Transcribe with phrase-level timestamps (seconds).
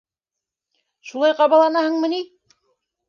[1.11, 2.23] -Шулай ҡабаланаһыңмы ни?